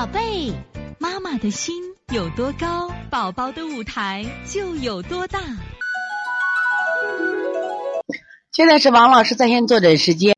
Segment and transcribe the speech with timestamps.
[0.00, 0.54] 宝贝，
[0.98, 1.74] 妈妈的心
[2.10, 5.40] 有多高，宝宝的舞台就有多大。
[8.50, 10.34] 现在是王老师在线坐诊时间。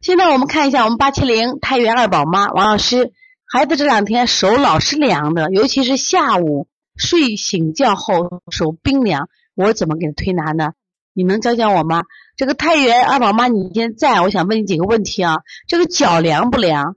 [0.00, 3.12] 现在我们看一下我们八七零太原二宝妈王老师，
[3.44, 10.72] 孩子这两天手老是凉的，尤其是下午睡醒觉后手冰凉，我怎么给他推拿呢？
[11.12, 12.04] 你能教教我吗？
[12.38, 15.40] 这个太原二宝妈，你现在我想问你几个问题啊。
[15.68, 16.96] 这个脚凉不凉？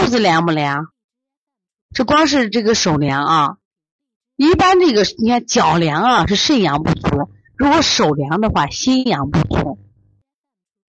[0.00, 0.86] 肚子凉不凉？
[1.92, 3.56] 这光是这个手凉啊。
[4.34, 9.78] 一般这个你看脚凉啊是肾阳不足，如果手凉的话心阳不足。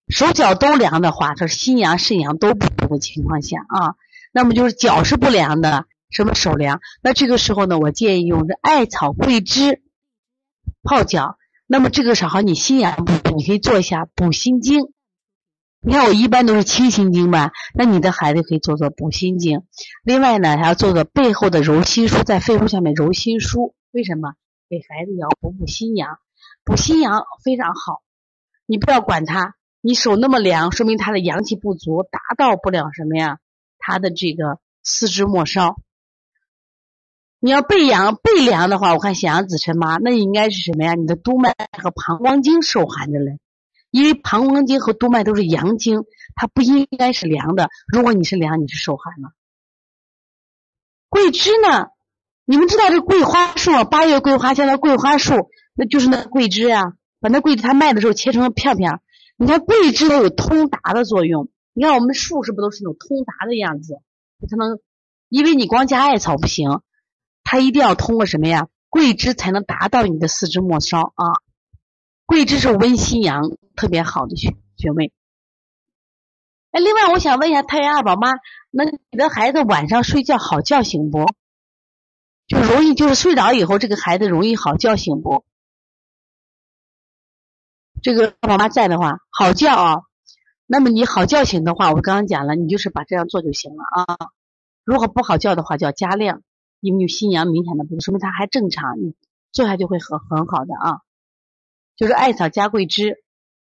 [0.07, 3.95] 手脚都凉的话，这心阳肾阳都不足的情况下啊，
[4.31, 6.79] 那么就是脚是不凉的，什么手凉？
[7.01, 9.81] 那这个时候呢，我建议用这艾草桂枝
[10.83, 11.37] 泡脚。
[11.67, 14.93] 那么这个时候你心阳不足，你可以做一下补心经。
[15.83, 19.63] 你看我一般都是清心经吧，那你的孩子可以做做补心经。
[20.03, 23.73] 另外呢，还要做做背后的揉心枢，在肺部下面揉心枢。
[23.91, 24.33] 为什么？
[24.69, 26.19] 给孩子要补补心阳，
[26.63, 28.03] 补心阳非常好。
[28.67, 33.39] 你不要管他，你手那么凉，说明他的阳气不足，达到不了什么呀？
[33.79, 35.81] 他的这个四肢末梢。
[37.39, 40.93] 你要背阳背凉的话，我看显阳子辰妈，那应该是什么呀？
[40.93, 43.39] 你的督脉和膀胱经受寒着嘞，
[43.91, 47.69] 因为膀胱经和督脉都是阳经，它不应该是凉的。
[47.87, 49.33] 如果你是凉，你是受寒了。
[51.09, 51.87] 桂枝呢？
[52.45, 53.83] 你们知道这桂花树啊？
[53.83, 56.93] 八月桂花香的桂花树，那就是那桂枝呀。
[57.19, 58.99] 把那桂枝它卖的时候切成了片片。
[59.37, 61.49] 你看桂枝它有通达的作用。
[61.73, 64.01] 你看我们树是不是都是那种通达的样子？
[64.49, 64.79] 它能，
[65.29, 66.81] 因为你光加艾草不行。
[67.43, 68.67] 它一定要通过什么呀？
[68.89, 71.25] 桂枝才能达到你的四肢末梢啊！
[72.31, 73.41] 桂枝是温心阳
[73.75, 75.11] 特别好的穴穴位。
[76.71, 78.31] 哎，另外我想问一下太原二宝妈，
[78.69, 81.25] 那你的孩子晚上睡觉好觉醒不？
[82.47, 85.43] 就容易就是睡着以后，这个孩子容易好觉醒不？
[88.01, 90.03] 这个宝妈在的话，好觉啊。
[90.67, 94.17] 那么你好觉醒的话，我刚刚讲了，你就是把这样做就行了啊。
[94.85, 96.43] 如果不好觉的话，就要加量。
[96.79, 99.15] 因为心阳明显的不足，说明他还正常，你
[99.51, 101.01] 做下去会很很好的啊。
[102.01, 103.17] 就是艾草加桂枝，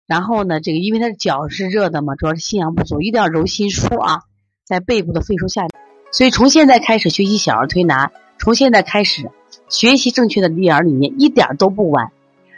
[0.08, 4.22] 然后呢，这个因为他的脚是热的嘛，主要是心阳不足，一定要揉心枢啊，
[4.66, 5.68] 在背部的肺腧下。
[6.14, 8.10] 所以从现在开始学习小儿推拿，
[8.40, 9.30] 从现在开始
[9.68, 12.14] 学习正确的育儿理念，一点都不晚。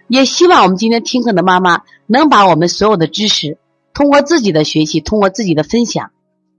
[0.07, 3.57] 也希望我们今天听课的妈妈能把我们所有的知识，
[3.95, 6.11] 通过自己的学习，通过自己的分享，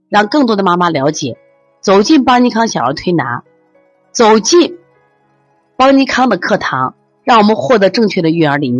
[0.09, 1.37] 让更多的妈妈了解，
[1.79, 3.45] 走进邦尼康小儿推拿。
[4.11, 4.77] 走进
[5.77, 8.73] 邦尼康的课堂，让我们获得正确的育儿理念。